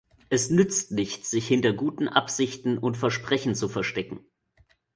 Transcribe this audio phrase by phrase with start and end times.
[0.29, 4.25] Es nützt nichts, sich hinter guten Absichten und Versprechen zu verstecken.